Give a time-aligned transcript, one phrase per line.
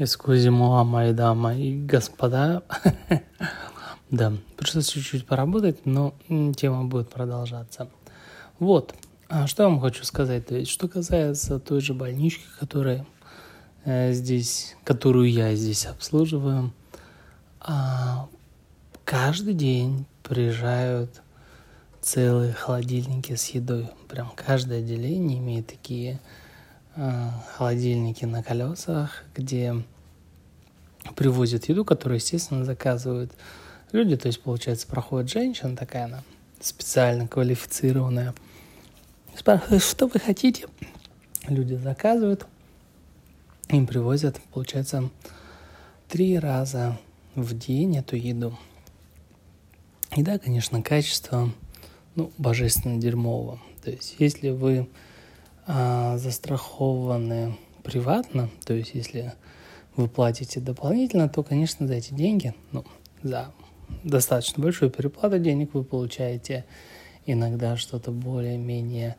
[0.00, 2.62] Эскузимо, мои дамы и господа.
[4.10, 6.14] да, пришлось чуть-чуть поработать, но
[6.56, 7.88] тема будет продолжаться.
[8.60, 8.94] Вот,
[9.28, 10.46] а что я вам хочу сказать.
[10.46, 13.06] То есть, что касается той же больнички, которая
[13.84, 16.72] э, здесь, которую я здесь обслуживаю,
[17.60, 18.28] а,
[19.04, 21.22] каждый день приезжают
[22.00, 23.90] целые холодильники с едой.
[24.08, 26.20] Прям каждое отделение имеет такие
[27.56, 29.82] холодильники на колесах, где
[31.14, 33.32] привозят еду, которую, естественно, заказывают
[33.92, 34.16] люди.
[34.16, 36.22] То есть, получается, проходит женщина такая, она
[36.60, 38.34] специально квалифицированная.
[39.36, 40.66] Спрашивает, что вы хотите?
[41.46, 42.46] Люди заказывают,
[43.68, 45.08] им привозят, получается,
[46.08, 46.98] три раза
[47.34, 48.58] в день эту еду.
[50.16, 51.52] И да, конечно, качество,
[52.16, 53.60] ну, божественно дерьмово.
[53.84, 54.88] То есть, если вы
[55.68, 59.34] а, застрахованы приватно, то есть если
[59.96, 62.84] вы платите дополнительно, то, конечно, за эти деньги, ну,
[63.22, 63.52] за
[64.02, 66.64] достаточно большую переплату денег вы получаете
[67.26, 69.16] иногда что-то более-менее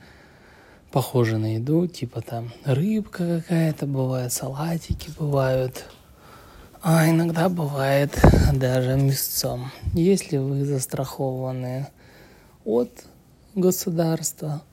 [0.92, 5.86] похоже на еду, типа там рыбка какая-то бывает, салатики бывают,
[6.82, 8.20] а иногда бывает
[8.54, 9.72] даже мясцом.
[9.94, 11.90] Если вы застрахованы
[12.66, 13.06] от
[13.54, 14.64] государства,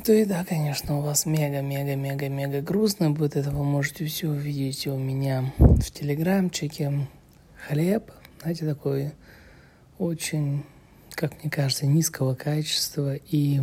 [0.00, 3.36] то и да, конечно, у вас мега-мега-мега-мега грустно будет.
[3.36, 7.06] Это вы можете все увидеть у меня в телеграмчике.
[7.68, 9.12] Хлеб, знаете, такой
[9.98, 10.64] очень,
[11.10, 13.14] как мне кажется, низкого качества.
[13.14, 13.60] И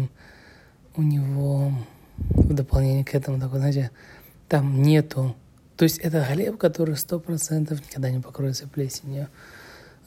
[0.95, 1.72] у него
[2.17, 3.91] в дополнение к этому такой, знаете,
[4.47, 5.35] там нету...
[5.77, 9.30] То есть это хлеб, который сто процентов никогда не покроется плесенью.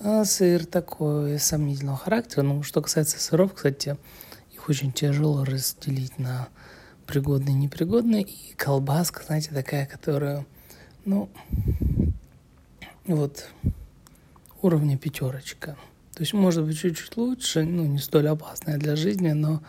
[0.00, 2.42] А сыр такой сомнительного характера.
[2.42, 3.96] Ну, что касается сыров, кстати,
[4.62, 6.48] их очень тяжело разделить на
[7.06, 8.22] пригодные и непригодные.
[8.22, 10.46] И колбаска, знаете, такая, которая,
[11.04, 11.28] ну,
[13.06, 13.48] вот
[14.62, 15.76] уровня пятерочка.
[16.14, 19.62] То есть, может быть, чуть-чуть лучше, ну, не столь опасная для жизни, но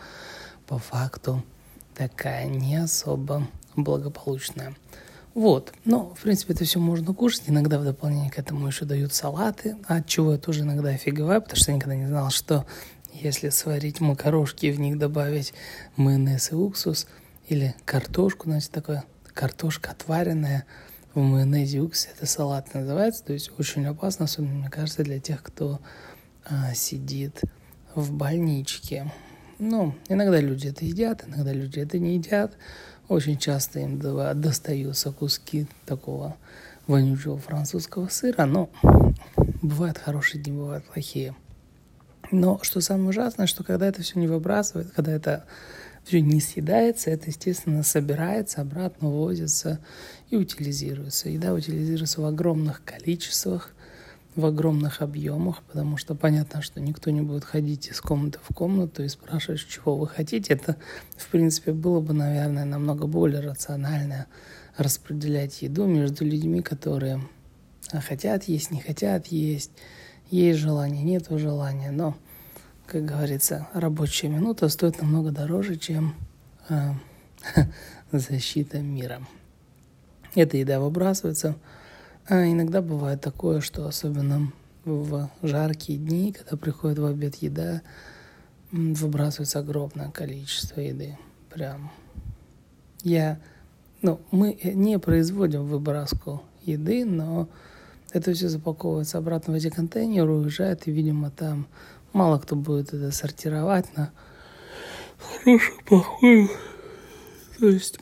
[0.68, 1.44] по факту
[1.96, 4.76] такая не особо благополучная.
[5.34, 7.46] Вот, но, в принципе, это все можно кушать.
[7.48, 11.60] Иногда в дополнение к этому еще дают салаты, от чего я тоже иногда офигеваю, потому
[11.60, 12.68] что я никогда не знал, что
[13.14, 15.54] если сварить макарошки и в них добавить
[15.96, 17.08] майонез и уксус,
[17.48, 19.04] или картошку, значит, такое
[19.34, 20.66] картошка отваренная
[21.14, 25.20] в майонезе и уксусе, это салат называется, то есть очень опасно, особенно, мне кажется, для
[25.20, 25.80] тех, кто
[26.46, 27.42] а, сидит
[27.96, 29.12] в больничке.
[29.60, 32.58] Ну, иногда люди это едят, иногда люди это не едят.
[33.08, 36.38] Очень часто им достаются куски такого
[36.88, 38.70] вонючего французского сыра, но
[39.62, 41.36] бывают хорошие дни, бывают плохие.
[42.32, 45.46] Но что самое ужасное, что когда это все не выбрасывает, когда это
[46.04, 49.80] все не съедается, это, естественно, собирается, обратно увозится
[50.30, 51.30] и утилизируется.
[51.30, 53.72] Еда утилизируется в огромных количествах,
[54.36, 59.04] в огромных объемах, потому что понятно, что никто не будет ходить из комнаты в комнату
[59.04, 60.54] и спрашивать, чего вы хотите.
[60.54, 60.76] Это,
[61.16, 64.26] в принципе, было бы, наверное, намного более рационально
[64.76, 67.22] распределять еду между людьми, которые
[67.92, 69.72] хотят есть, не хотят есть,
[70.30, 72.16] есть желание, нет желания, но,
[72.88, 76.16] как говорится, рабочая минута стоит намного дороже, чем
[76.70, 76.94] э,
[78.12, 79.22] защита мира.
[80.36, 81.56] Эта еда выбрасывается.
[82.28, 84.52] А иногда бывает такое, что особенно
[84.86, 87.82] в жаркие дни, когда приходит в обед еда,
[88.72, 91.18] выбрасывается огромное количество еды.
[91.50, 91.92] Прям.
[93.04, 93.40] Я,
[94.02, 97.50] ну, мы не производим выброску еды, но
[98.14, 101.68] это все запаковывается обратно в эти контейнеры, уезжает, и, видимо, там
[102.14, 104.12] мало кто будет это сортировать на
[105.18, 106.50] хорошую, плохую.
[107.60, 108.00] То есть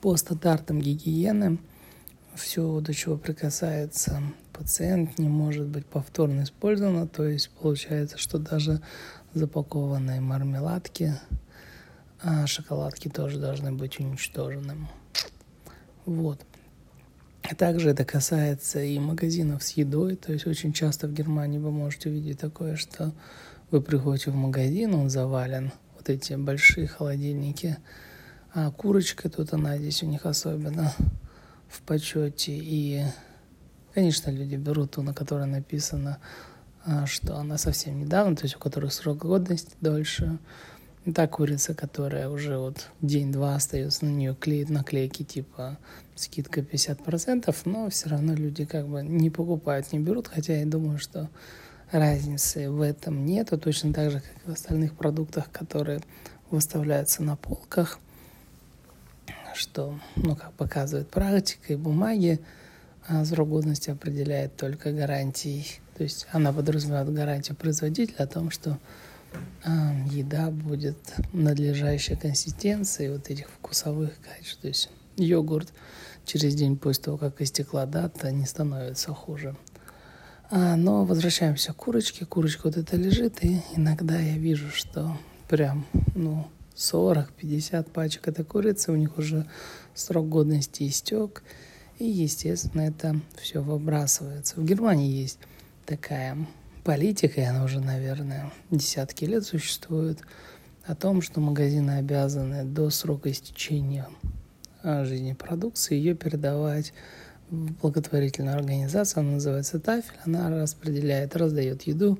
[0.00, 1.58] по стандартам гигиены
[2.34, 4.22] все, до чего прикасается
[4.52, 7.06] пациент, не может быть повторно использовано.
[7.06, 8.82] То есть получается, что даже
[9.32, 11.14] запакованные мармеладки,
[12.20, 14.88] а шоколадки тоже должны быть уничтожены.
[16.04, 16.44] Вот.
[17.58, 20.16] Также это касается и магазинов с едой.
[20.16, 23.12] То есть очень часто в Германии вы можете увидеть такое, что
[23.70, 27.78] вы приходите в магазин, он завален, вот эти большие холодильники,
[28.52, 30.92] а курочка тут она здесь у них особенно
[31.68, 32.52] в почете.
[32.52, 33.02] И,
[33.94, 36.18] конечно, люди берут ту, на которой написано,
[36.84, 40.38] а, что она совсем недавно, то есть у которой срок годности дольше.
[41.14, 45.76] Та курица, которая уже вот день-два остается, на нее клеит наклейки типа
[46.14, 50.98] скидка 50%, но все равно люди как бы не покупают, не берут, хотя я думаю,
[50.98, 51.28] что
[51.90, 56.00] разницы в этом нету, точно так же, как и в остальных продуктах, которые
[56.52, 57.98] выставляются на полках,
[59.54, 62.40] что, ну, как показывает практика и бумаги,
[63.08, 65.66] а срок годности определяет только гарантией.
[65.96, 68.78] То есть она подразумевает гарантию производителя о том, что
[70.10, 70.98] еда будет
[71.32, 74.60] надлежащей консистенции вот этих вкусовых качеств.
[74.60, 75.72] То есть йогурт
[76.24, 79.56] через день после того, как истекла дата, не становится хуже.
[80.50, 82.26] А, но возвращаемся к курочке.
[82.26, 85.16] Курочка вот это лежит, и иногда я вижу, что
[85.48, 86.46] прям, ну,
[86.76, 89.48] 40-50 пачек этой курицы, у них уже
[89.94, 91.42] срок годности истек.
[91.98, 94.60] И, естественно, это все выбрасывается.
[94.60, 95.38] В Германии есть
[95.86, 96.36] такая
[96.84, 100.20] политика, и она уже, наверное, десятки лет существует,
[100.84, 104.08] о том, что магазины обязаны до срока истечения
[104.82, 106.92] а, жизни продукции ее передавать
[107.50, 112.18] в благотворительную организацию, она называется Тафель, она распределяет, раздает еду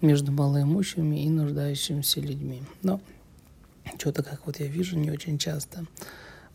[0.00, 2.62] между малоимущими и нуждающимися людьми.
[2.82, 3.00] Но
[3.98, 5.86] что-то, как вот я вижу, не очень часто.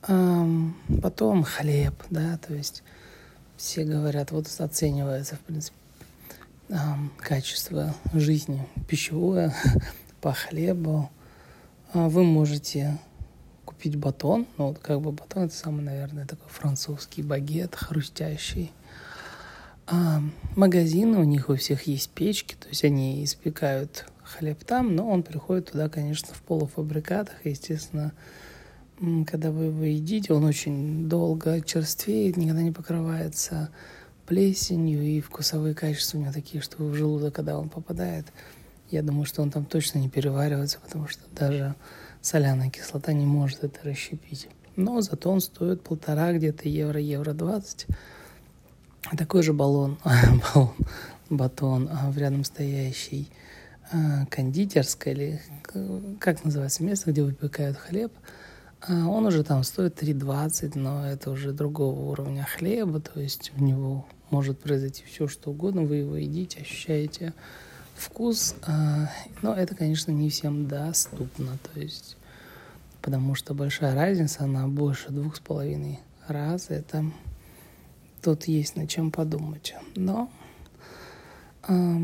[0.02, 2.84] Потом хлеб, да, то есть
[3.58, 5.76] все говорят, вот оценивается, в принципе,
[7.18, 9.54] качество жизни пищевое
[10.22, 11.10] по хлебу.
[11.94, 13.00] А вы можете
[13.66, 18.72] купить батон, ну вот как бы батон это самый, наверное, такой французский багет, хрустящий.
[19.88, 20.22] А
[20.56, 25.24] магазины, у них у всех есть печки, то есть они испекают хлеб там, но он
[25.24, 28.14] приходит туда, конечно, в полуфабрикатах, естественно,
[29.26, 33.70] когда вы его едите, он очень долго черствеет, никогда не покрывается
[34.30, 38.28] плесенью, и вкусовые качества у него такие, что в желудок, когда он попадает,
[38.92, 41.74] я думаю, что он там точно не переваривается, потому что даже
[42.22, 44.48] соляная кислота не может это расщепить.
[44.76, 47.88] Но зато он стоит полтора где-то евро, евро двадцать.
[49.18, 49.98] Такой же баллон,
[50.54, 50.76] баллон
[51.32, 53.32] батон а в рядом стоящий
[53.92, 55.42] а, кондитерская или
[56.20, 58.14] как называется место, где выпекают хлеб–
[58.88, 64.06] он уже там стоит 3,20, но это уже другого уровня хлеба, то есть в него
[64.30, 67.34] может произойти все, что угодно, вы его едите, ощущаете
[67.96, 69.10] вкус, а,
[69.42, 72.16] но это, конечно, не всем доступно, то есть
[73.02, 77.06] потому что большая разница, она больше двух с половиной раз, это
[78.22, 79.74] тут есть над чем подумать.
[79.96, 80.30] Но
[81.68, 81.98] э,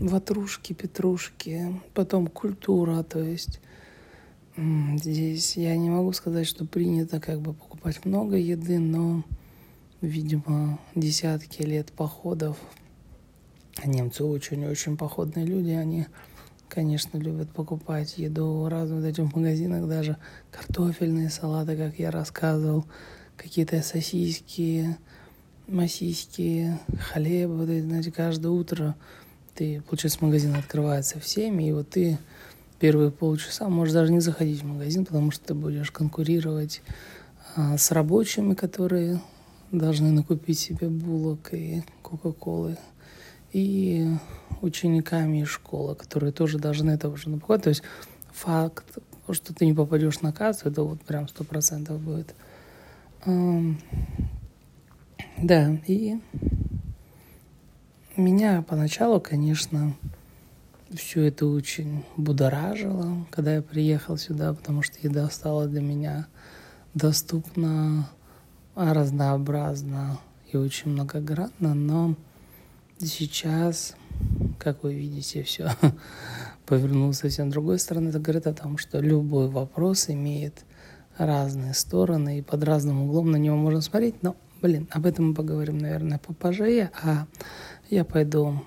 [0.00, 3.60] ватрушки, петрушки, потом культура, то есть
[4.56, 9.22] Здесь я не могу сказать, что принято как бы покупать много еды, но,
[10.00, 12.56] видимо, десятки лет походов.
[13.84, 16.06] Немцы очень-очень походные люди, они,
[16.70, 20.16] конечно, любят покупать еду разных вот этих магазинах, даже
[20.50, 22.86] картофельные салаты, как я рассказывал,
[23.36, 24.96] какие-то сосиски,
[25.68, 28.96] масиски, хлеб, вот эти, знаете, каждое утро
[29.54, 32.18] ты, получается, магазин открывается всеми, и вот ты
[32.78, 36.82] первые полчаса можешь даже не заходить в магазин, потому что ты будешь конкурировать
[37.54, 39.20] а, с рабочими, которые
[39.72, 42.78] должны накупить себе булок и кока-колы,
[43.52, 44.08] и
[44.62, 47.62] учениками из школы, которые тоже должны это уже напугать.
[47.62, 47.82] То есть
[48.32, 48.98] факт,
[49.30, 52.34] что ты не попадешь на кассу, это вот прям сто процентов будет.
[55.38, 56.18] Да, и
[58.16, 59.94] меня поначалу, конечно,
[60.94, 66.26] все это очень будоражило, когда я приехал сюда, потому что еда стала для меня
[66.94, 68.08] доступна,
[68.74, 70.18] разнообразна
[70.52, 72.14] и очень многогранна, но
[72.98, 73.96] сейчас,
[74.58, 75.70] как вы видите, все
[76.66, 78.10] повернулось совсем другой стороны.
[78.10, 80.64] Это говорит о том, что любой вопрос имеет
[81.16, 85.34] разные стороны, и под разным углом на него можно смотреть, но, блин, об этом мы
[85.34, 87.26] поговорим, наверное, попозже, а
[87.88, 88.62] я пойду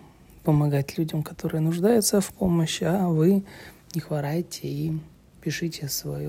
[0.50, 3.46] помогать людям, которые нуждаются в помощи, а вы
[3.94, 5.00] не хворайте и
[5.42, 6.28] пишите свой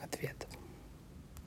[0.00, 0.47] ответ.